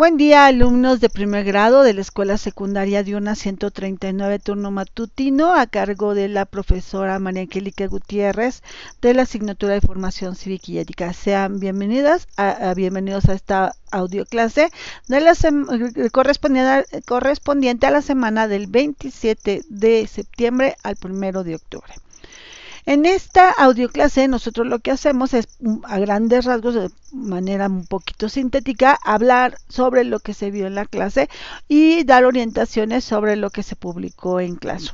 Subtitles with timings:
[0.00, 5.66] Buen día, alumnos de primer grado de la Escuela Secundaria Diurna 139, turno matutino, a
[5.66, 8.62] cargo de la profesora María Angélica Gutiérrez
[9.02, 11.12] de la asignatura de Formación Cívica y Ética.
[11.12, 14.70] Sean bienvenidas, a, bienvenidos a esta audioclase
[15.08, 15.34] de la
[16.10, 21.92] correspondiente, correspondiente a la semana del 27 de septiembre al 1 de octubre.
[22.86, 27.86] En esta audioclase nosotros lo que hacemos es mm, a grandes rasgos, de manera un
[27.86, 31.28] poquito sintética, hablar sobre lo que se vio en la clase
[31.68, 34.92] y dar orientaciones sobre lo que se publicó en clase.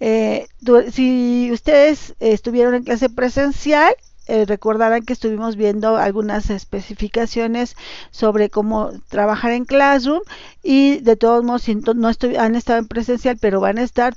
[0.00, 0.48] Eh,
[0.90, 3.94] si ustedes estuvieron en clase presencial,
[4.28, 7.76] eh, recordarán que estuvimos viendo algunas especificaciones
[8.12, 10.22] sobre cómo trabajar en Classroom
[10.62, 11.66] y de todos modos
[11.96, 14.14] no han estado en presencial, pero van a estar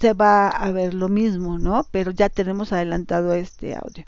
[0.00, 1.86] se va a ver lo mismo, ¿no?
[1.90, 4.04] Pero ya tenemos adelantado este audio.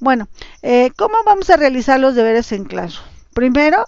[0.00, 0.28] Bueno,
[0.62, 2.98] eh, ¿cómo vamos a realizar los deberes en clase?
[3.32, 3.86] Primero,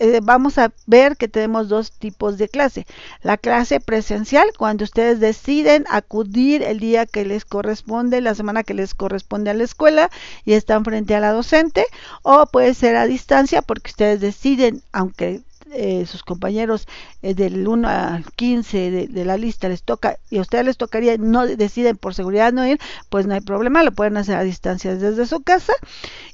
[0.00, 2.86] eh, vamos a ver que tenemos dos tipos de clase.
[3.22, 8.74] La clase presencial, cuando ustedes deciden acudir el día que les corresponde, la semana que
[8.74, 10.10] les corresponde a la escuela
[10.44, 11.84] y están frente a la docente,
[12.22, 16.86] o puede ser a distancia porque ustedes deciden, aunque eh, sus compañeros
[17.22, 21.16] eh, del 1 al 15 de, la lista les toca y a ustedes les tocaría
[21.18, 24.94] no deciden por seguridad no ir, pues no hay problema, lo pueden hacer a distancia
[24.94, 25.72] desde su casa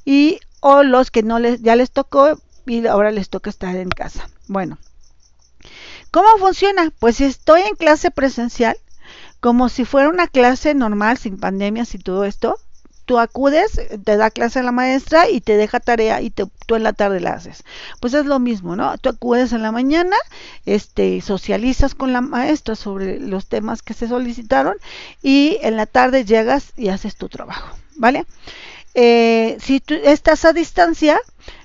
[0.04, 3.90] y o los que no les ya les tocó y ahora les toca estar en
[3.90, 4.28] casa.
[4.46, 4.78] Bueno,
[6.10, 6.92] ¿cómo funciona?
[6.98, 8.76] Pues si estoy en clase presencial,
[9.40, 12.56] como si fuera una clase normal sin pandemias y todo esto,
[13.04, 16.92] tú acudes, te da clase la maestra y te deja tarea y tú en la
[16.92, 17.64] tarde la haces.
[18.00, 18.96] Pues es lo mismo, ¿no?
[18.98, 20.16] Tú acudes en la mañana,
[20.66, 24.76] este, socializas con la maestra sobre los temas que se solicitaron
[25.22, 28.24] y en la tarde llegas y haces tu trabajo, ¿vale?
[28.94, 31.18] Eh, si tú estás a distancia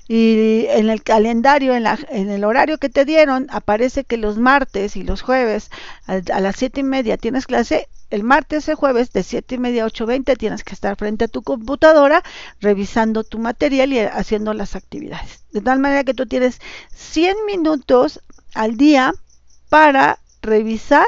[0.08, 4.96] y en el calendario, en, la, el horario que te dieron, aparece que los martes
[4.96, 5.70] y los jueves
[6.06, 9.84] a las siete y media tienes clase, el martes y jueves de 7 y media
[9.84, 12.22] a 8.20 tienes que estar frente a tu computadora
[12.60, 15.44] revisando tu material y haciendo las actividades.
[15.52, 16.60] De tal manera que tú tienes
[16.94, 18.20] 100 minutos
[18.54, 19.12] al día
[19.68, 21.06] para revisar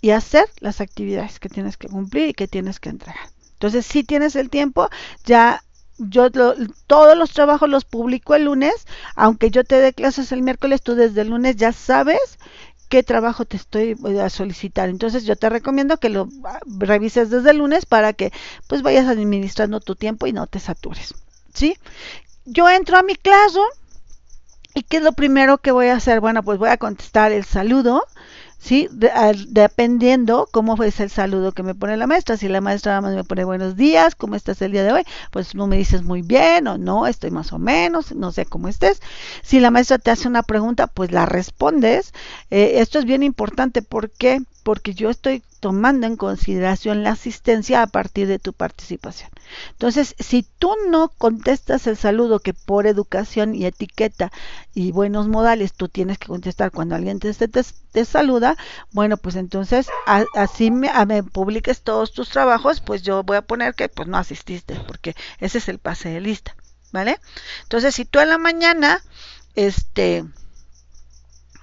[0.00, 3.30] y hacer las actividades que tienes que cumplir y que tienes que entregar.
[3.54, 4.88] Entonces, si tienes el tiempo,
[5.24, 5.62] ya
[5.98, 8.86] yo todos los trabajos los publico el lunes,
[9.16, 12.38] aunque yo te dé clases el miércoles, tú desde el lunes ya sabes
[12.88, 14.88] qué trabajo te estoy a solicitar.
[14.88, 18.32] Entonces yo te recomiendo que lo ah, revises desde el lunes para que
[18.66, 21.14] pues vayas administrando tu tiempo y no te satures.
[21.54, 21.76] ¿Sí?
[22.44, 23.60] Yo entro a mi clase
[24.74, 26.20] y ¿qué es lo primero que voy a hacer?
[26.20, 28.04] Bueno, pues voy a contestar el saludo
[28.58, 28.88] ¿sí?
[29.48, 32.36] dependiendo cómo fue el saludo que me pone la maestra.
[32.36, 35.04] Si la maestra nada más me pone buenos días, ¿cómo estás el día de hoy?
[35.30, 38.68] Pues no me dices muy bien o no, estoy más o menos, no sé cómo
[38.68, 39.00] estés.
[39.42, 42.12] Si la maestra te hace una pregunta, pues la respondes.
[42.50, 44.42] Eh, esto es bien importante, ¿por qué?
[44.62, 49.30] Porque yo estoy tomando en consideración la asistencia a partir de tu participación.
[49.70, 54.30] Entonces, si tú no contestas el saludo que por educación y etiqueta
[54.74, 58.56] y buenos modales tú tienes que contestar cuando alguien te, saluda,
[58.92, 59.88] bueno, pues entonces
[60.34, 64.18] así me, me, publiques todos tus trabajos, pues yo voy a poner que pues no
[64.18, 66.54] asististe, porque ese es el pase de lista,
[66.92, 67.18] ¿vale?
[67.62, 69.02] Entonces, si tú en la mañana,
[69.54, 70.24] este,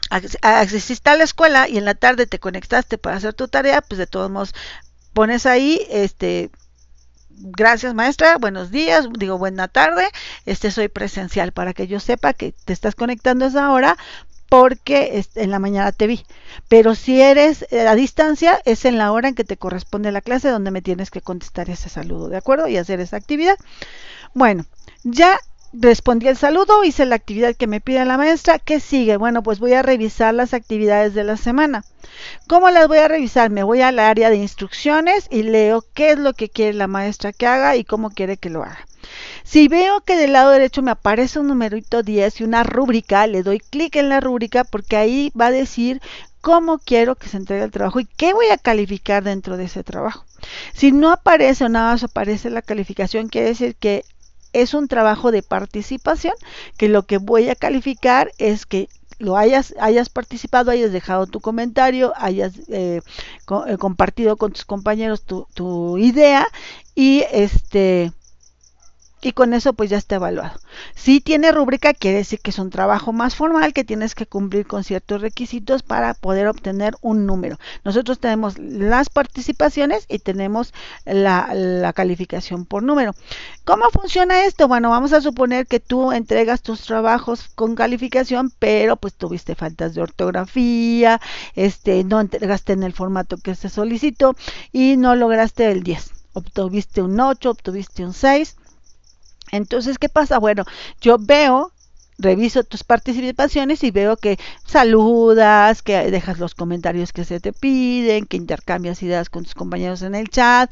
[0.10, 3.98] asististe a la escuela y en la tarde te conectaste para hacer tu tarea, pues
[3.98, 4.54] de todos modos
[5.14, 6.50] pones ahí, este,
[7.30, 10.08] gracias maestra, buenos días, digo buena tarde,
[10.46, 13.98] este soy presencial para que yo sepa que te estás conectando a esa hora
[14.50, 16.24] porque en la mañana te vi.
[16.70, 20.22] Pero si eres eh, a distancia, es en la hora en que te corresponde la
[20.22, 22.68] clase donde me tienes que contestar ese saludo, ¿de acuerdo?
[22.68, 23.58] Y hacer esa actividad.
[24.34, 24.66] Bueno,
[25.04, 25.40] ya
[25.80, 28.60] respondí el saludo, hice la actividad que me pide la maestra.
[28.60, 29.18] ¿Qué sigue?
[29.18, 31.84] Bueno, pues voy a revisar las actividades de la semana.
[32.48, 33.50] ¿Cómo las voy a revisar?
[33.50, 37.34] Me voy al área de instrucciones y leo qué es lo que quiere la maestra
[37.34, 38.86] que haga y cómo quiere que lo haga.
[39.44, 43.44] Si veo que del lado derecho me aparece un numerito 10 y una rúbrica, le
[43.44, 46.02] doy clic en la rúbrica porque ahí va a decir
[46.42, 49.84] cómo quiero que se entregue el trabajo y qué voy a calificar dentro de ese
[49.84, 50.26] trabajo.
[50.74, 54.04] Si no aparece o nada más aparece la calificación, quiere decir que
[54.62, 56.34] es un trabajo de participación
[56.78, 58.88] que lo que voy a calificar es que
[59.20, 63.02] lo hayas, hayas participado, hayas dejado tu comentario, hayas eh,
[63.68, 66.46] eh, compartido con tus compañeros tu, tu, idea
[66.96, 68.12] y este
[69.26, 70.60] y con eso pues ya está evaluado.
[70.94, 74.68] Si tiene rúbrica quiere decir que es un trabajo más formal que tienes que cumplir
[74.68, 77.58] con ciertos requisitos para poder obtener un número.
[77.84, 80.76] Nosotros tenemos las participaciones y tenemos
[81.06, 83.16] la, calificación por número.
[83.64, 84.68] ¿Cómo funciona esto?
[84.68, 89.96] Bueno, vamos a suponer que tú entregas tus trabajos con calificación, pero pues tuviste faltas
[89.96, 91.20] de ortografía,
[91.56, 94.36] este, no entregaste en el formato que se solicitó
[94.72, 96.12] y no lograste el 10.
[96.34, 98.58] Obtuviste un 8, obtuviste un 6
[99.52, 100.40] entonces, ¿qué pasa?
[100.40, 100.64] Bueno,
[101.02, 101.72] yo veo
[102.18, 108.26] reviso tus participaciones y veo que saludas, que dejas los comentarios que se te piden,
[108.26, 110.72] que intercambias ideas con tus compañeros en el chat,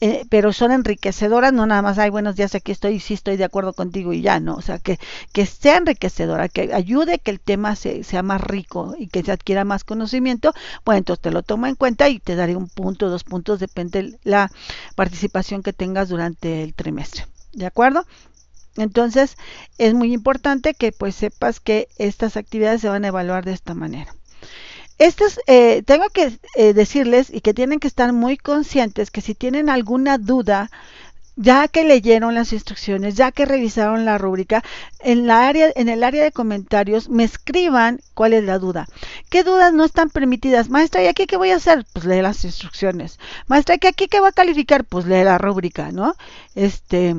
[0.00, 3.44] eh, pero son enriquecedoras, no nada más, hay buenos días, aquí estoy, sí estoy de
[3.44, 4.98] acuerdo contigo y ya, no, o sea, que,
[5.32, 9.64] que sea enriquecedora, que ayude que el tema sea más rico y que se adquiera
[9.64, 10.52] más conocimiento,
[10.84, 14.02] bueno, entonces te lo tomo en cuenta y te daré un punto, dos puntos, depende
[14.02, 14.50] de la
[14.94, 17.24] participación que tengas durante el trimestre.
[17.54, 18.04] ¿De acuerdo?
[18.76, 19.36] Entonces,
[19.78, 23.74] es muy importante que pues sepas que estas actividades se van a evaluar de esta
[23.74, 24.14] manera.
[24.98, 29.34] Estas, eh, tengo que eh, decirles y que tienen que estar muy conscientes que si
[29.34, 30.70] tienen alguna duda,
[31.36, 34.62] ya que leyeron las instrucciones, ya que revisaron la rúbrica,
[35.00, 38.86] en, la área, en el área de comentarios me escriban cuál es la duda.
[39.30, 40.70] ¿Qué dudas no están permitidas?
[40.70, 41.84] Maestra, ¿y aquí qué voy a hacer?
[41.92, 43.18] Pues lee las instrucciones.
[43.48, 44.84] Maestra, ¿y aquí qué voy a calificar?
[44.84, 46.14] Pues lee la rúbrica, ¿no?
[46.54, 47.16] Este,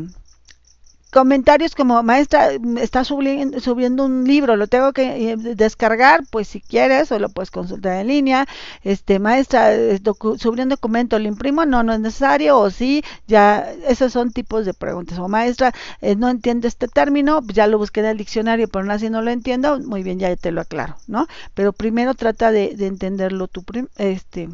[1.16, 2.50] comentarios como maestra
[2.82, 7.52] está subiendo, un libro lo tengo que eh, descargar pues si quieres o lo puedes
[7.52, 8.46] consultar en línea.
[8.84, 10.02] Este maestra eh,
[10.38, 14.74] subiendo documento lo imprimo no no es necesario o sí ya esos son tipos de
[14.74, 18.84] preguntas o maestra eh, no entiendo este término ya lo busqué en el diccionario pero
[18.84, 22.52] no así no lo entiendo muy bien ya te lo aclaro no pero primero trata
[22.52, 23.64] de, entenderlo tú
[23.96, 24.50] este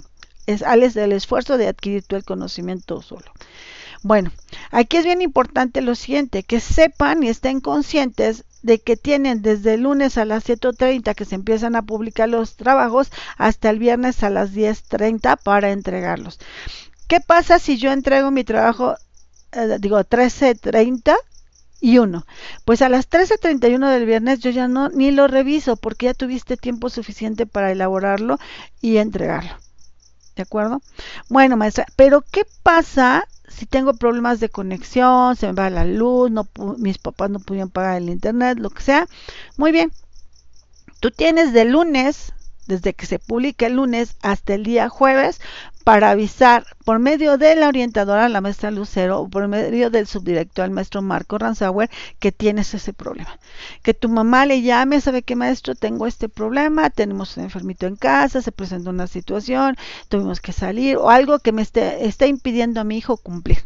[0.45, 3.31] es ales del esfuerzo de adquirir tú el conocimiento solo
[4.03, 4.31] bueno,
[4.71, 9.75] aquí es bien importante lo siguiente, que sepan y estén conscientes de que tienen desde
[9.75, 14.23] el lunes a las 7.30 que se empiezan a publicar los trabajos hasta el viernes
[14.23, 16.39] a las 10.30 para entregarlos.
[17.07, 18.95] ¿Qué pasa si yo entrego mi trabajo,
[19.51, 21.15] eh, digo, 13.30
[21.79, 22.25] y 1?
[22.65, 26.57] Pues a las 13.31 del viernes yo ya no ni lo reviso porque ya tuviste
[26.57, 28.39] tiempo suficiente para elaborarlo
[28.79, 29.57] y entregarlo.
[30.41, 30.81] ¿De acuerdo?
[31.29, 36.31] Bueno, maestra, pero ¿qué pasa si tengo problemas de conexión, se me va la luz,
[36.31, 36.47] no,
[36.79, 39.07] mis papás no pudieron pagar el internet, lo que sea.
[39.55, 39.91] Muy bien.
[40.99, 42.33] Tú tienes de lunes,
[42.71, 45.41] desde que se publica el lunes hasta el día jueves,
[45.83, 50.65] para avisar por medio de la orientadora, la maestra Lucero, o por medio del subdirector,
[50.65, 51.89] el maestro Marco Ranzauer,
[52.19, 53.37] que tienes ese problema.
[53.81, 57.97] Que tu mamá le llame, sabe qué maestro, tengo este problema, tenemos un enfermito en
[57.97, 59.75] casa, se presenta una situación,
[60.07, 63.59] tuvimos que salir, o algo que me esté, esté impidiendo a mi hijo cumplir.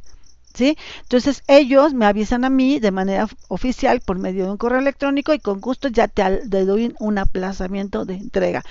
[0.56, 0.78] ¿Sí?
[1.02, 5.34] Entonces ellos me avisan a mí de manera oficial por medio de un correo electrónico
[5.34, 8.64] y con gusto ya te, doy un aplazamiento de entrega.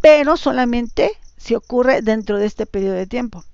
[0.00, 3.44] Pero solamente si ocurre dentro de este periodo de tiempo.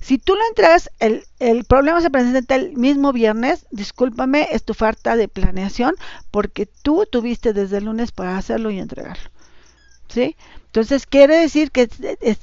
[0.00, 4.72] Si tú lo entregas, el, el, problema se presenta el mismo viernes, discúlpame, es tu
[4.72, 5.94] falta de planeación
[6.30, 9.30] porque tú tuviste desde el lunes para hacerlo y entregarlo.
[10.08, 10.36] ¿Sí?
[10.74, 11.86] Entonces quiere decir que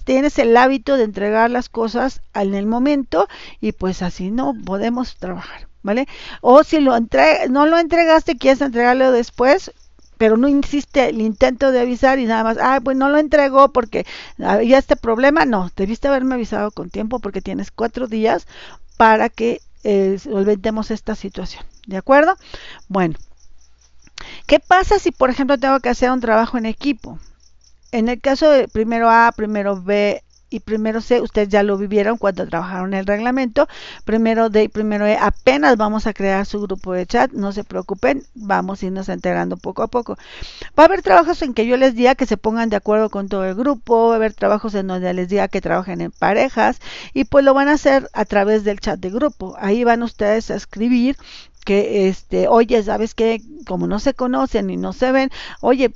[0.05, 3.27] tienes el hábito de entregar las cosas en el momento
[3.59, 6.07] y pues así no podemos trabajar, ¿vale?
[6.39, 6.97] O si lo
[7.49, 9.73] no lo entregaste, quieres entregarlo después,
[10.17, 13.67] pero no insiste el intento de avisar y nada más, ah, pues no lo entregó
[13.73, 14.05] porque
[14.41, 15.43] había este problema.
[15.43, 18.47] No, debiste haberme avisado con tiempo porque tienes cuatro días
[18.95, 21.65] para que eh, solventemos esta situación.
[21.85, 22.37] ¿De acuerdo?
[22.87, 23.19] Bueno,
[24.47, 27.19] ¿qué pasa si, por ejemplo, tengo que hacer un trabajo en equipo?
[27.91, 32.17] En el caso de primero A, primero B y primero C, ustedes ya lo vivieron
[32.17, 33.67] cuando trabajaron el reglamento.
[34.03, 37.63] Primero D y primero E, apenas vamos a crear su grupo de chat, no se
[37.63, 40.17] preocupen, vamos a irnos integrando poco a poco.
[40.77, 43.29] Va a haber trabajos en que yo les diga que se pongan de acuerdo con
[43.29, 46.79] todo el grupo, va a haber trabajos en donde les diga que trabajen en parejas
[47.13, 49.55] y pues lo van a hacer a través del chat de grupo.
[49.57, 51.15] Ahí van ustedes a escribir
[51.65, 55.29] que este, oye, sabes que como no se conocen y no se ven,
[55.61, 55.93] oye,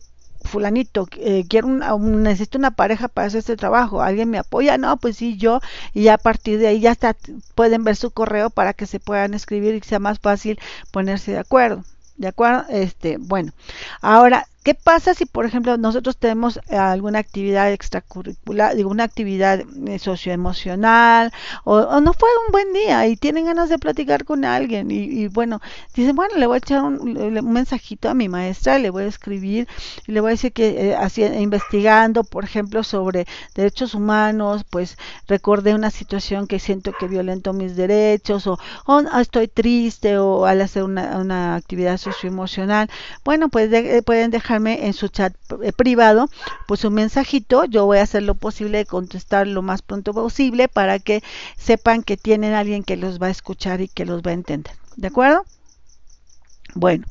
[0.56, 1.68] fulanito, eh, quiero
[2.00, 4.78] necesito una pareja para hacer este trabajo, ¿alguien me apoya?
[4.78, 5.60] No, pues sí, yo,
[5.94, 7.16] y a partir de ahí ya está,
[7.56, 10.58] pueden ver su correo para que se puedan escribir y sea más fácil
[10.92, 11.84] ponerse de acuerdo.
[12.18, 12.64] ¿De acuerdo?
[12.70, 13.52] Este, bueno,
[14.02, 20.00] ahora, ¿Qué pasa si, por ejemplo, nosotros tenemos alguna actividad extracurricular, digo, una actividad eh,
[20.00, 21.32] socioemocional,
[21.66, 25.62] o, no fue un buen día y tienen ganas de platicar con alguien y, bueno,
[25.94, 27.14] dicen, bueno, le voy a echar un,
[27.54, 29.68] mensajito a mi maestra, le voy a escribir
[30.08, 34.98] y le voy a decir que eh, así, investigando, por ejemplo, sobre derechos humanos, pues
[35.28, 38.58] recordé una situación que siento que violentó mis derechos o,
[38.88, 42.90] ah, estoy triste o al hacer una, una actividad socioemocional,
[43.24, 45.34] bueno, pues eh, pueden dejar en su chat
[45.64, 46.30] eh, privado
[46.68, 47.66] pues un mensajito.
[47.66, 51.24] Yo voy a hacer lo posible de contestar lo más pronto posible para que
[51.58, 54.74] sepan que tienen alguien que los va a escuchar y que los va a entender.
[54.96, 55.46] ¿De acuerdo?
[56.74, 57.06] Bueno,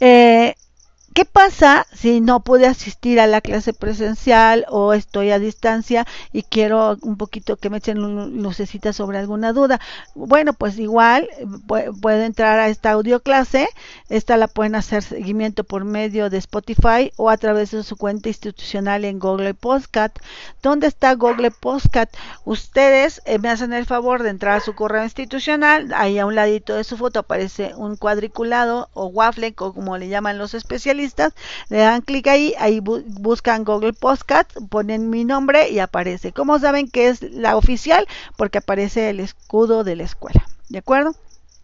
[0.00, 0.54] eh,
[1.12, 6.44] ¿Qué pasa si no pude asistir a la clase presencial o estoy a distancia y
[6.44, 7.98] quiero un poquito que me echen
[8.40, 9.80] lucecita sobre alguna duda?
[10.14, 11.28] Bueno, pues igual
[12.00, 13.68] puede entrar a esta audio clase.
[14.08, 18.28] Esta la pueden hacer seguimiento por medio de Spotify o a través de su cuenta
[18.28, 20.16] institucional en Google Postcat.
[20.62, 22.08] ¿Dónde está Google Postcat?
[22.44, 25.92] Ustedes eh, me hacen el favor de entrar a su correo institucional.
[25.92, 30.38] Ahí a un ladito de su foto aparece un cuadriculado o waffle, como le llaman
[30.38, 30.99] los especialistas
[31.68, 36.32] le dan clic ahí, ahí buscan Google Postcat, ponen mi nombre y aparece.
[36.32, 38.06] ¿Cómo saben que es la oficial?
[38.36, 40.46] Porque aparece el escudo de la escuela.
[40.68, 41.14] ¿De acuerdo?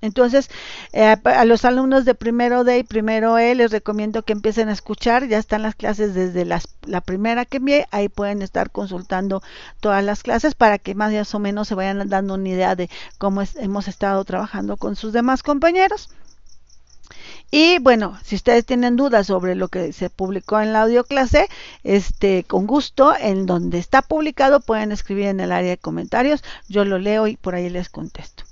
[0.02, 0.50] Entonces,
[0.92, 4.72] eh, a los alumnos de primero D y primero E les recomiendo que empiecen a
[4.72, 5.26] escuchar.
[5.26, 7.86] Ya están las clases desde la primera que envié.
[7.90, 9.42] Ahí pueden estar consultando
[9.80, 13.42] todas las clases para que más o menos se vayan dando una idea de cómo
[13.56, 16.10] hemos estado trabajando con sus demás compañeros.
[17.50, 21.48] Y bueno, si ustedes tienen dudas sobre lo que se publicó en la audio clase,
[21.84, 26.42] este, con gusto, en donde está publicado, pueden escribir en el área de comentarios.
[26.68, 28.44] Yo lo leo y por ahí les contesto.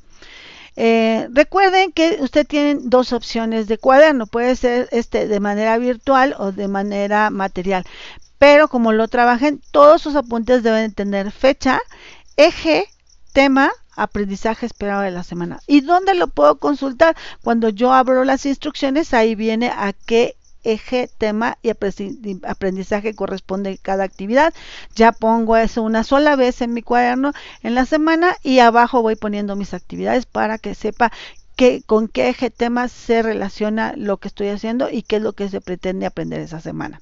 [0.76, 6.34] Eh, recuerden que usted tiene dos opciones de cuaderno, puede ser este de manera virtual
[6.38, 7.84] o de manera material.
[8.38, 11.80] Pero como lo trabajen, todos sus apuntes deben tener fecha,
[12.36, 12.86] eje,
[13.32, 15.60] tema, aprendizaje esperado de la semana.
[15.66, 17.16] ¿Y dónde lo puedo consultar?
[17.42, 24.04] Cuando yo abro las instrucciones, ahí viene a qué eje, tema y aprendizaje corresponde cada
[24.04, 24.52] actividad.
[24.94, 27.32] Ya pongo eso una sola vez en mi cuaderno
[27.62, 31.12] en la semana y abajo voy poniendo mis actividades para que sepa
[31.56, 35.34] que, con qué eje, tema se relaciona lo que estoy haciendo y qué es lo
[35.34, 37.00] que se pretende aprender esa semana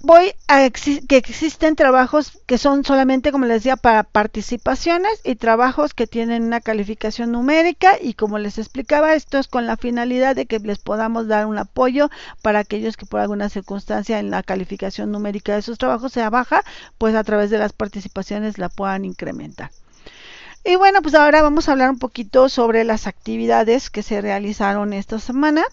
[0.00, 5.94] voy a que existen trabajos que son solamente, como les decía, para participaciones y trabajos
[5.94, 10.46] que tienen una calificación numérica y como les explicaba, esto es con la finalidad de
[10.46, 12.10] que les podamos dar un apoyo
[12.42, 16.62] para aquellos que por alguna circunstancia en la calificación numérica de sus trabajos sea baja,
[16.98, 19.70] pues a través de las participaciones la puedan incrementar.
[20.68, 24.92] Y bueno, pues ahora vamos a hablar un poquito sobre las actividades que se realizaron
[24.92, 25.64] esta semana.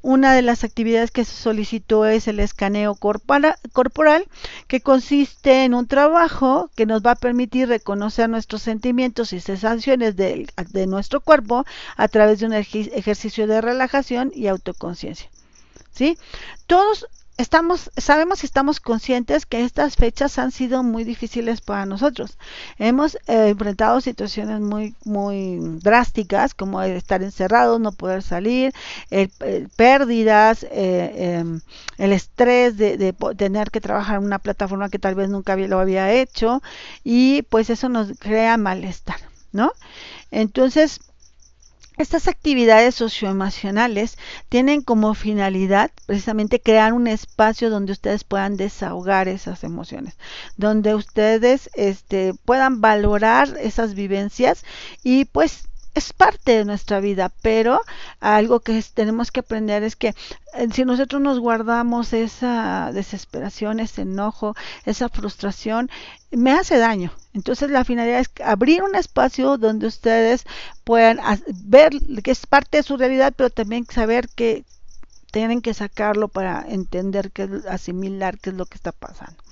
[0.00, 4.26] Una de las actividades que se solicitó es el escaneo corporal,
[4.66, 10.16] que consiste en un trabajo que nos va a permitir reconocer nuestros sentimientos y sensaciones
[10.16, 11.64] de, de nuestro cuerpo
[11.96, 15.30] a través de un ejercicio de relajación y autoconciencia.
[15.92, 16.18] ¿Sí?
[16.66, 17.06] Todos
[17.38, 22.38] estamos, sabemos y estamos conscientes que estas fechas han sido muy difíciles para nosotros.
[22.78, 28.72] Hemos eh, enfrentado situaciones muy, muy drásticas, como estar encerrados, no poder salir,
[29.76, 31.60] pérdidas, eh, em,
[31.98, 35.80] el estrés de, de, tener que trabajar en una plataforma que tal vez nunca lo
[35.80, 36.62] había hecho,
[37.04, 39.20] y pues eso nos crea malestar,
[39.52, 39.72] ¿no?
[40.30, 41.00] Entonces,
[41.98, 44.16] estas actividades socioemocionales
[44.48, 50.16] tienen como finalidad precisamente crear un espacio donde ustedes puedan desahogar esas emociones,
[50.56, 54.64] donde ustedes este, puedan valorar esas vivencias
[55.02, 57.80] y pues es parte de nuestra vida, pero
[58.20, 60.14] algo que tenemos que aprender es que
[60.72, 64.54] si nosotros nos guardamos esa desesperación, ese enojo,
[64.84, 65.90] esa frustración,
[66.30, 67.12] me hace daño.
[67.34, 70.44] Entonces la finalidad es abrir un espacio donde ustedes
[70.84, 71.18] puedan
[71.64, 71.92] ver
[72.22, 74.64] que es parte de su realidad, pero también saber que
[75.30, 79.42] tienen que sacarlo para entender que asimilar qué es lo que está pasando.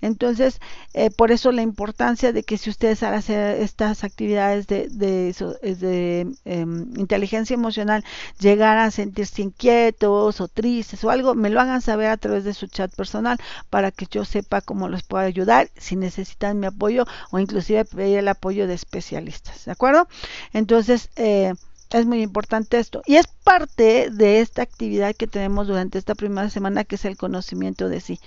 [0.00, 0.60] Entonces,
[0.94, 6.98] eh, por eso la importancia de que si ustedes hacen estas actividades de, de, em,
[6.98, 8.04] inteligencia emocional,
[8.38, 12.54] llegar a sentirse inquietos o tristes o algo, me lo hagan saber a través de
[12.54, 13.38] su chat personal
[13.70, 18.18] para que yo sepa cómo los puedo ayudar, si necesitan mi apoyo o inclusive pedir
[18.18, 20.08] el apoyo de especialistas, ¿de acuerdo?
[20.52, 21.54] Entonces, eh,
[21.92, 23.02] Es muy importante esto.
[23.04, 27.18] Y es parte de esta actividad que tenemos durante esta primera semana, que es el
[27.18, 28.18] conocimiento de sí.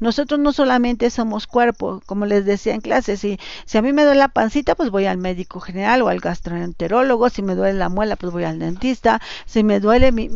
[0.00, 4.02] Nosotros no solamente somos cuerpo, como les decía en clase, si, si a mí me
[4.04, 7.88] duele la pancita, pues voy al médico general o al gastroenterólogo, si me duele la
[7.88, 10.28] muela, pues voy al dentista, si me duele, mi,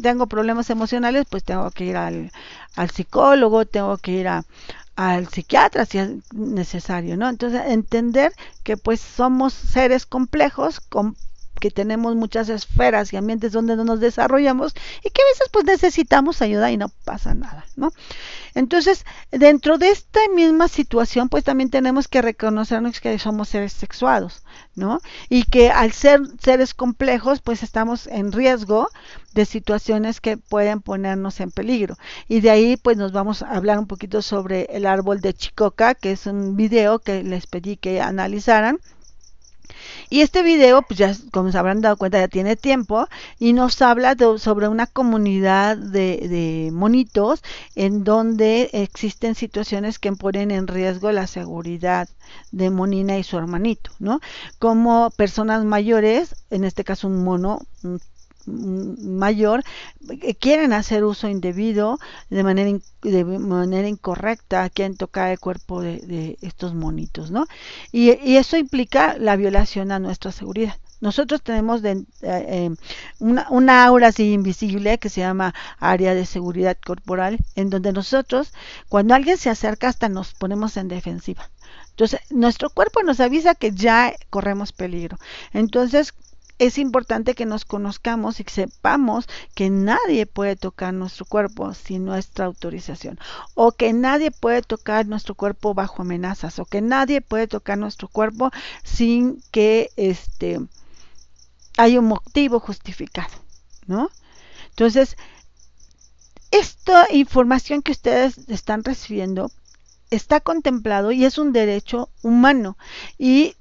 [0.00, 2.32] tengo problemas emocionales, pues tengo que ir al,
[2.74, 4.44] al psicólogo, tengo que ir a,
[4.96, 7.28] al psiquiatra si es necesario, ¿no?
[7.28, 10.80] Entonces, entender que pues somos seres complejos,
[11.60, 15.64] que tenemos muchas esferas y ambientes donde no nos desarrollamos y que a veces pues
[15.64, 17.92] necesitamos ayuda y no pasa nada, ¿no?
[18.54, 24.42] Entonces, dentro de esta misma situación, pues también tenemos que reconocernos que somos seres sexuados,
[24.76, 25.00] ¿no?
[25.28, 28.88] Y que al ser seres complejos, pues estamos en riesgo
[29.32, 31.96] de situaciones que pueden ponernos en peligro.
[32.28, 35.94] Y de ahí, pues nos vamos a hablar un poquito sobre el árbol de Chicoca,
[35.94, 38.78] que es un video que les pedí que analizaran
[40.14, 43.08] y este video, pues ya como se habrán dado cuenta, ya tiene tiempo
[43.40, 47.42] y nos habla sobre una comunidad de, de, monitos
[47.74, 52.08] en donde existen situaciones que ponen en riesgo la seguridad
[52.52, 54.20] de Monina y su hermanito, ¿no?
[54.60, 57.98] Como personas mayores, en este caso un mono, un
[58.46, 59.62] mayor
[60.10, 61.98] eh, quieren hacer uso indebido
[62.30, 67.46] de manera de manera incorrecta quieren tocar el cuerpo de, estos monitos no
[67.92, 72.70] y, eso implica la violación a nuestra seguridad nosotros tenemos eh, eh,
[73.18, 78.54] una, una, aura así invisible que se llama área de seguridad corporal, en donde nosotros,
[78.88, 81.50] cuando alguien se acerca, hasta nos ponemos en defensiva.
[81.90, 85.16] Entonces, nuestro cuerpo nos avisa que ya corremos peligro.
[85.52, 86.12] Entonces,
[86.58, 92.04] es importante que nos conozcamos y que sepamos que nadie puede tocar nuestro cuerpo sin
[92.04, 93.18] nuestra autorización
[93.54, 98.08] o que nadie puede tocar nuestro cuerpo bajo amenazas o que nadie puede tocar nuestro
[98.08, 98.50] cuerpo
[98.82, 100.60] sin que este
[101.76, 103.34] haya un motivo justificado,
[103.86, 104.08] ¿no?
[104.70, 105.16] Entonces,
[106.52, 109.50] esta información que ustedes están recibiendo
[110.10, 112.76] está contemplado y es un derecho humano
[113.18, 113.56] y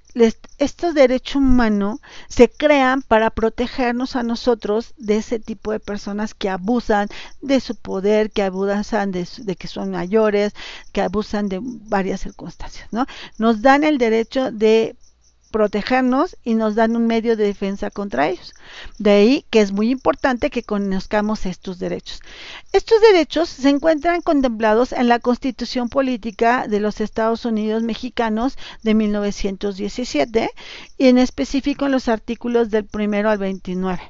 [0.58, 6.50] estos derechos humanos se crean para protegernos a nosotros de ese tipo de personas que
[6.50, 7.08] abusan
[7.42, 10.54] de su poder, que abusan de, de, que son mayores,
[10.92, 13.06] que abusan de varias circunstancias, ¿no?
[13.38, 14.96] Nos dan el derecho de
[15.54, 18.56] protegernos y nos dan un medio de defensa contra ellos.
[18.98, 22.22] De ahí que es muy importante que conozcamos estos derechos.
[22.72, 28.96] Estos derechos se encuentran contemplados en la Constitución Política de los Estados Unidos Mexicanos de
[28.96, 30.50] 1917
[30.98, 34.02] y en específico en los artículos del primero al 29.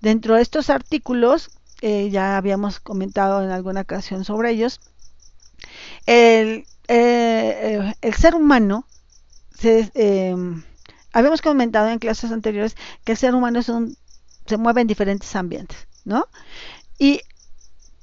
[0.00, 4.80] Dentro de estos artículos, eh, ya habíamos comentado en alguna ocasión sobre ellos,
[6.06, 8.84] el, eh, el ser humano
[9.56, 10.34] se, eh,
[11.12, 16.26] habíamos comentado en clases anteriores que el ser humano se mueve en diferentes ambientes, ¿no?
[16.98, 17.20] Y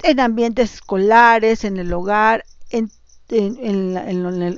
[0.04, 2.90] en ambientes escolares, en el hogar, en,
[3.30, 3.98] en,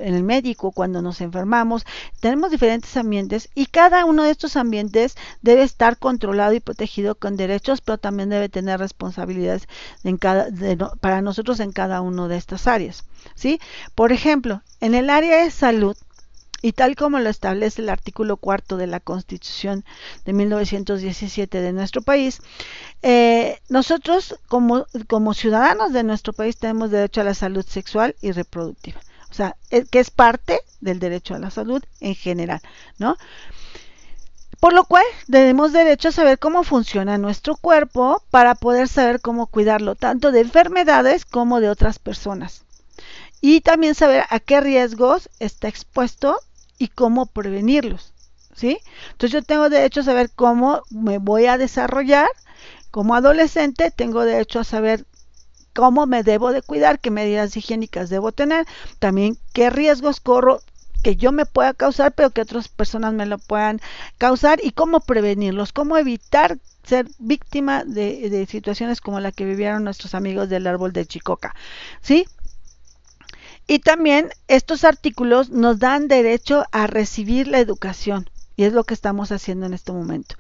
[0.01, 1.85] el, médico, cuando nos enfermamos,
[2.19, 7.35] tenemos diferentes ambientes y cada uno de estos ambientes debe estar controlado y protegido con
[7.35, 9.67] derechos, pero también debe tener responsabilidades
[10.03, 13.03] en para nosotros en cada una de estas áreas.
[13.35, 13.59] ¿sí?
[13.95, 15.97] Por ejemplo, en el área de salud,
[16.61, 19.83] y tal como lo establece el artículo cuarto de la Constitución
[20.25, 22.41] de 1917 de nuestro país,
[23.01, 28.31] eh, nosotros como, como ciudadanos de nuestro país tenemos derecho a la salud sexual y
[28.31, 28.99] reproductiva.
[29.29, 32.61] O sea, que es parte del derecho a la salud en general,
[32.99, 33.17] ¿no?
[34.59, 39.47] Por lo cual tenemos derecho a saber cómo funciona nuestro cuerpo para poder saber cómo
[39.47, 42.63] cuidarlo, tanto de enfermedades como de otras personas.
[43.39, 46.37] Y también saber a qué riesgos está expuesto
[46.81, 48.13] y cómo prevenirlos.
[48.55, 48.79] ¿sí?
[49.11, 52.27] Entonces yo tengo derecho a saber cómo me voy a desarrollar.
[52.89, 55.05] Como adolescente tengo derecho a saber
[55.73, 58.65] cómo me debo de cuidar, qué medidas higiénicas debo tener,
[58.99, 60.59] también qué riesgos corro
[61.01, 63.79] que yo me pueda causar, pero que otras personas me lo puedan
[64.17, 69.83] causar y cómo prevenirlos, cómo evitar ser víctima de, de situaciones como la que vivieron
[69.83, 71.55] nuestros amigos del árbol de Chicoca.
[72.01, 72.25] ¿Sí?
[73.67, 78.93] Y también estos artículos nos dan derecho a recibir la educación y es lo que
[78.93, 80.35] estamos haciendo en este momento.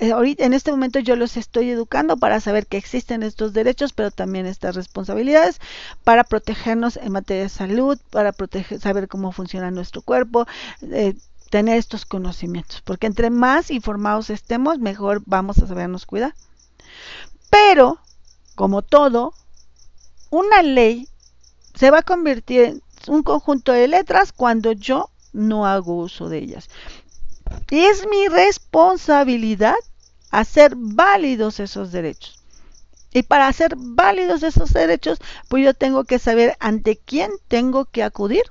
[0.00, 3.92] Eh, ahorita, en este momento yo los estoy educando para saber que existen estos derechos,
[3.92, 5.60] pero también estas responsabilidades
[6.04, 10.46] para protegernos en materia de salud, para proteger, saber cómo funciona nuestro cuerpo,
[10.82, 11.16] eh,
[11.50, 16.34] tener estos conocimientos, porque entre más informados estemos, mejor vamos a sabernos cuidar.
[17.50, 17.98] Pero,
[18.54, 19.34] como todo,
[20.30, 21.08] una ley
[21.78, 26.38] se va a convertir en un conjunto de letras cuando yo no hago uso de
[26.38, 26.68] ellas.
[27.70, 29.76] Y es mi responsabilidad
[30.30, 32.42] hacer válidos esos derechos.
[33.12, 38.02] Y para hacer válidos esos derechos, pues yo tengo que saber ante quién tengo que
[38.02, 38.42] acudir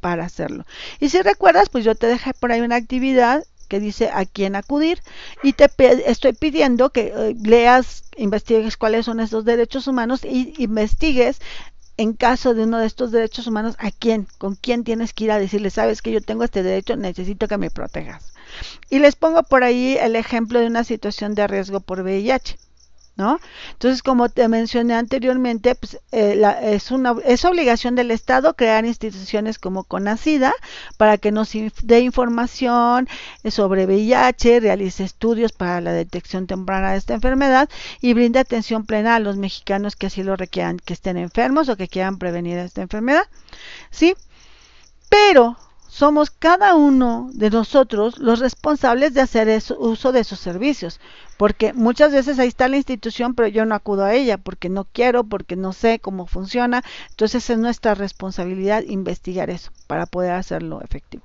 [0.00, 0.64] para hacerlo.
[1.00, 4.56] Y si recuerdas, pues yo te dejé por ahí una actividad que dice a quién
[4.56, 5.02] acudir
[5.42, 5.70] y te
[6.06, 11.40] estoy pidiendo que eh, leas, investigues cuáles son esos derechos humanos y investigues
[11.98, 15.32] en caso de uno de estos derechos humanos a quién, con quién tienes que ir
[15.32, 18.32] a decirle, sabes que yo tengo este derecho, necesito que me protejas.
[18.88, 22.56] Y les pongo por ahí el ejemplo de una situación de riesgo por VIH.
[23.18, 23.40] ¿No?
[23.72, 29.58] Entonces, como te mencioné anteriormente, pues, eh, es, una, es obligación del Estado crear instituciones
[29.58, 30.54] como CONACIDA
[30.96, 31.50] para que nos
[31.82, 33.08] dé información
[33.50, 37.68] sobre VIH, realice estudios para la detección temprana de esta enfermedad
[38.00, 41.76] y brinde atención plena a los mexicanos que así lo requieran, que estén enfermos o
[41.76, 43.26] que quieran prevenir esta enfermedad,
[43.90, 44.14] ¿sí?
[45.08, 45.56] Pero
[45.88, 49.48] somos cada uno de nosotros los responsables de hacer
[49.78, 51.00] uso de esos servicios,
[51.38, 54.84] porque muchas veces ahí está la institución, pero yo no acudo a ella porque no
[54.84, 60.82] quiero, porque no sé cómo funciona, entonces es nuestra responsabilidad investigar eso para poder hacerlo
[60.82, 61.24] efectivo.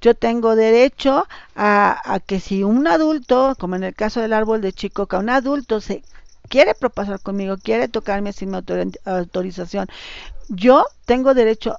[0.00, 4.72] Yo tengo derecho a, que si un adulto, como en el caso del árbol de
[4.72, 6.02] Chico, que un adulto se
[6.48, 8.58] quiere propasar conmigo, quiere tocarme sin mi
[9.04, 9.86] autorización,
[10.48, 11.76] yo tengo derecho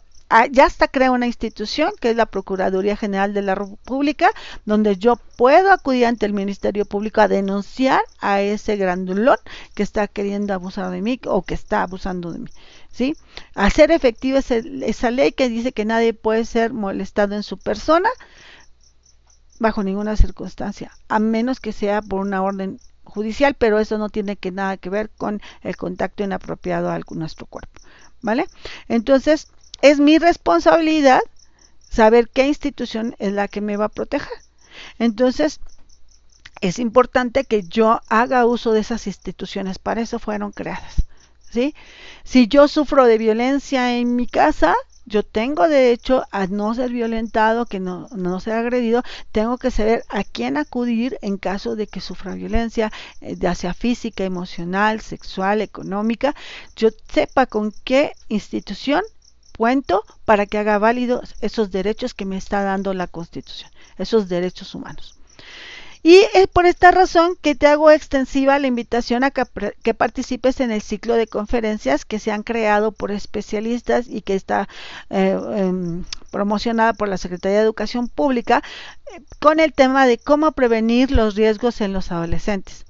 [0.51, 4.31] ya está creada una institución que es la Procuraduría General de la República,
[4.65, 9.37] donde yo puedo acudir ante el Ministerio Público a denunciar a ese grandulón
[9.75, 12.49] que está queriendo abusar de mí o que está abusando de mí.
[12.91, 13.15] ¿Sí?
[13.55, 18.09] Hacer efectiva esa ley que dice que nadie puede ser molestado en su persona
[19.59, 24.35] bajo ninguna circunstancia, a menos que sea por una orden judicial, pero eso no tiene
[24.35, 27.79] que nada que ver con el contacto inapropiado a nuestro cuerpo,
[28.21, 28.47] ¿vale?
[28.87, 29.47] Entonces,
[29.83, 31.19] es mi responsabilidad
[31.89, 34.39] saber qué institución es la que me va a proteger.
[34.97, 35.59] Entonces,
[36.61, 41.03] es importante que yo haga uso de esas instituciones, para eso fueron creadas.
[41.51, 41.75] ¿sí?
[42.23, 44.73] Si yo sufro de violencia en mi casa,
[45.05, 50.05] yo tengo derecho a no ser violentado, que no, no ser agredido, tengo que saber
[50.07, 55.59] a quién acudir en caso de que sufra violencia, eh, ya sea física, emocional, sexual,
[55.59, 56.33] económica,
[56.77, 59.03] yo sepa con qué institución
[59.57, 64.75] cuento para que haga válidos esos derechos que me está dando la Constitución, esos derechos
[64.75, 65.17] humanos.
[66.05, 70.71] Y es por esta razón que te hago extensiva la invitación a que, participes en
[70.71, 74.67] el ciclo de conferencias que se han creado por especialistas y que está
[75.09, 78.61] eh, em, promocionada por la Secretaría de Educación Pública
[79.15, 82.85] eh, con el tema de cómo prevenir los riesgos en los adolescentes.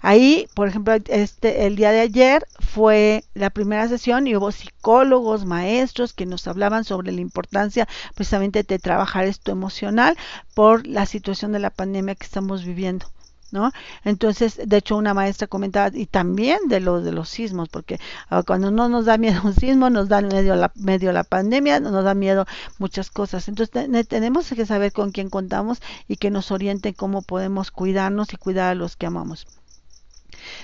[0.00, 5.44] Ahí, por ejemplo, este, el día de ayer fue la primera sesión y hubo psicólogos,
[5.44, 10.16] maestros que nos hablaban sobre la importancia precisamente de trabajar esto emocional
[10.54, 13.06] por la situación de la pandemia que estamos viviendo.
[13.50, 13.72] ¿No?
[14.04, 17.98] Entonces, de hecho, una maestra comentaba, y también de los de los sismos, porque
[18.28, 21.80] ah, cuando no nos da miedo un sismo, nos da medio la, medio la pandemia,
[21.80, 22.44] nos da miedo
[22.78, 23.48] muchas cosas.
[23.48, 28.36] Entonces, tenemos que saber con quién contamos y que nos orienten cómo podemos cuidarnos y
[28.36, 29.46] cuidar a los que amamos.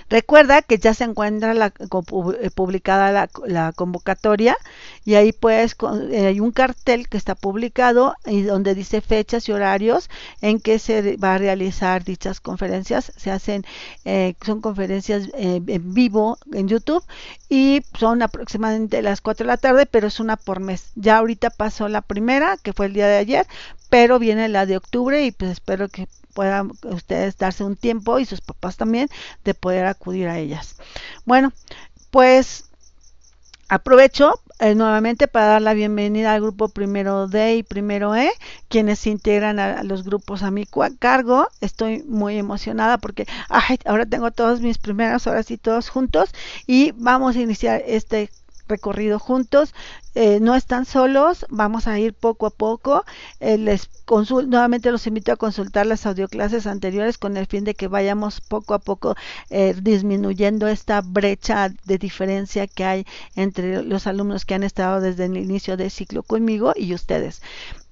[0.08, 4.56] Recuerda que ya se encuentra la, eh, publicada la, convocatoria
[5.04, 5.76] y ahí puedes,
[6.10, 10.78] eh, hay un cartel que está publicado y donde dice fechas y horarios en que
[10.78, 13.12] se va a realizar dichas conferencias.
[13.16, 13.64] Se hacen,
[14.04, 17.04] eh, son conferencias en vivo en YouTube
[17.48, 20.90] y son aproximadamente las 4 de la tarde, pero es una por mes.
[20.94, 23.46] Ya ahorita pasó la primera, que fue el día de ayer,
[23.88, 28.26] pero viene la de octubre y pues espero que puedan ustedes darse un tiempo y
[28.26, 29.08] sus papás también
[29.44, 30.76] de poder acudir a ellas.
[31.24, 31.52] Bueno,
[32.10, 32.70] pues
[33.68, 38.30] aprovecho eh, nuevamente para dar la bienvenida al grupo primero D y primero E,
[38.68, 40.66] quienes se integran a, los grupos a mi
[40.98, 41.48] cargo.
[41.60, 43.26] Estoy muy emocionada porque
[43.84, 46.30] ahora tengo todos mis primeros, ahora sí todos juntos
[46.66, 48.30] y vamos a iniciar este
[48.68, 49.74] recorrido juntos.
[50.14, 53.04] Eh, no están solos, vamos a ir poco a poco.
[53.40, 53.88] Eh, les
[54.46, 58.74] nuevamente los invito a consultar las audioclases anteriores con el fin de que vayamos poco
[58.74, 59.16] a poco
[59.50, 65.24] eh, disminuyendo esta brecha de diferencia que hay entre los alumnos que han estado desde
[65.24, 67.40] el inicio del ciclo conmigo y ustedes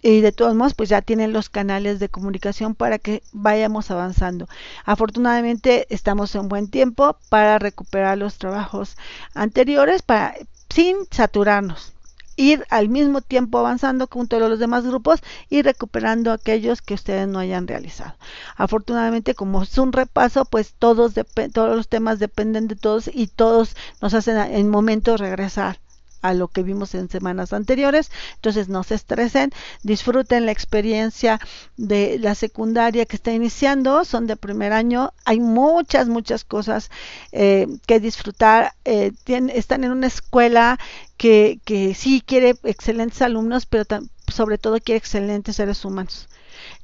[0.02, 4.48] y de todos modos pues ya tienen los canales de comunicación para que vayamos avanzando.
[4.84, 8.96] Afortunadamente estamos en buen tiempo para recuperar los trabajos
[9.34, 10.34] anteriores para
[10.72, 11.92] sin saturarnos
[12.36, 17.28] ir al mismo tiempo avanzando junto a los demás grupos y recuperando aquellos que ustedes
[17.28, 18.14] no hayan realizado.
[18.56, 21.12] Afortunadamente, como es un repaso, pues todos,
[21.52, 25.78] todos los temas dependen de todos y todos nos hacen en momento regresar
[26.22, 28.10] a lo que vimos en semanas anteriores.
[28.36, 31.40] Entonces no se estresen, disfruten la experiencia
[31.76, 36.90] de la secundaria que está iniciando, son de primer año, hay muchas, muchas cosas
[37.32, 40.78] eh, que disfrutar, eh, están en una escuela
[41.16, 43.84] que, que sí quiere excelentes alumnos, pero
[44.28, 46.28] sobre todo quiere excelentes seres humanos.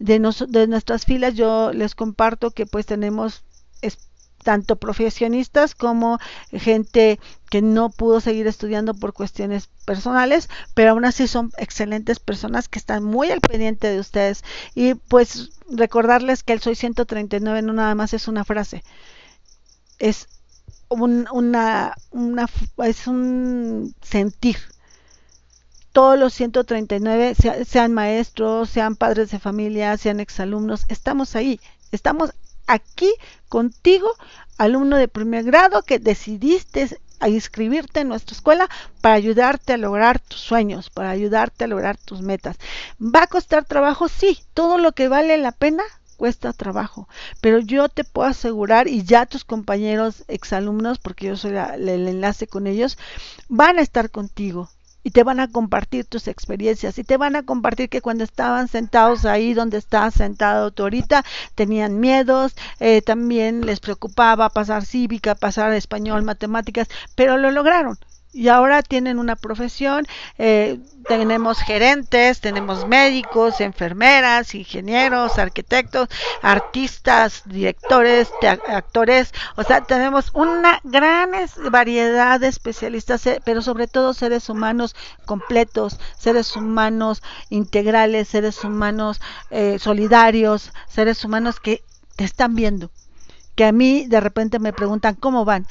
[0.01, 3.45] De, de nuestras filas yo les comparto que pues tenemos
[4.43, 6.19] tanto profesionistas como
[6.51, 7.21] gente
[7.51, 12.79] que no pudo seguir estudiando por cuestiones personales, pero aún así son excelentes personas que
[12.79, 14.45] están muy al pendiente de ustedes.
[14.75, 18.85] Y pues recordarles que el Soy 139 no nada más es una frase,
[19.99, 20.29] es
[20.89, 22.49] un, una, una,
[22.85, 24.57] es un sentir.
[25.93, 27.35] Todos los 139,
[27.67, 32.35] sean maestros, sean padres de familia, sean exalumnos, estamos ahí, estamos
[32.67, 33.13] aquí
[33.49, 34.09] contigo,
[34.59, 38.69] alumno de primer grado que decidiste a inscribirte en nuestra escuela
[39.01, 42.57] para ayudarte a lograr tus sueños, para ayudarte a lograr tus metas.
[43.01, 44.09] ¿Va a costar trabajo?
[44.09, 45.83] Sí, todo lo que vale la pena
[46.17, 47.09] cuesta trabajo,
[47.41, 52.49] pero yo te puedo asegurar y ya tus compañeros exalumnos, porque yo soy el enlace
[52.49, 52.99] con ellos,
[53.49, 54.69] van a estar contigo,
[55.03, 58.69] y te van a compartir tus experiencias y te van a compartir que cuando estaban
[58.69, 65.35] sentados ahí donde estás sentado tú ahorita tenían miedos, eh, también les preocupaba pasar cívica,
[65.35, 67.99] pasar español, matemáticas, pero lo lograron
[68.39, 70.07] y ahora tienen una profesión,
[70.39, 76.09] eh, tenemos gerentes, tenemos médicos, enfermeras, ingenieros, arquitectos,
[76.41, 78.31] artistas, directores,
[78.69, 81.33] actores, o sea, tenemos una gran
[81.73, 84.95] variedad de especialistas, eh, pero sobre todo seres humanos
[85.27, 89.21] completos, seres humanos integrales, seres humanos
[89.51, 91.83] eh, solidarios, seres humanos que
[92.15, 92.93] te están viendo,
[93.57, 95.67] que a mí de repente me preguntan cómo van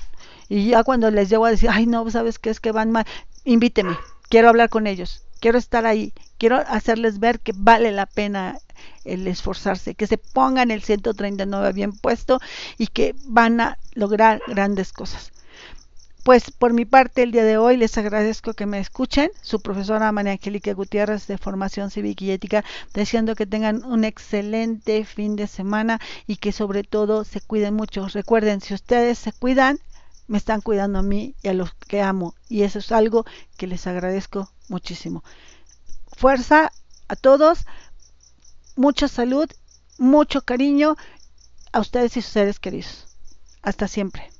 [0.49, 3.05] y ya cuando les llego a decir, ay, no, ¿sabes qué es que van mal?
[3.43, 3.97] Invíteme,
[4.29, 8.57] quiero hablar con ellos, quiero estar ahí, quiero hacerles ver que vale la pena
[9.05, 12.39] el esforzarse, que se pongan el 139 bien puesto
[12.77, 15.31] y que van a lograr grandes cosas.
[16.23, 20.12] Pues por mi parte el día de hoy les agradezco que me escuchen, su profesora
[20.12, 25.47] María Angélica Gutiérrez de Formación Cívica y Ética, deseando que tengan un excelente fin de
[25.47, 28.10] semana y que sobre todo se cuiden mucho.
[28.10, 29.79] Recuerden, si ustedes se cuidan,
[30.28, 32.36] me están cuidando a mí y a los que amo.
[32.50, 33.26] Y eso es algo
[33.58, 35.24] que les agradezco muchísimo.
[36.16, 36.72] Fuerza
[37.08, 37.66] a todos,
[38.76, 39.50] mucha salud,
[39.98, 40.96] mucho cariño
[41.72, 43.08] a ustedes y sus seres queridos.
[43.62, 44.37] Hasta siempre.